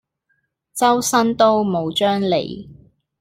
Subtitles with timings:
[0.73, 2.67] 周身刀冇張利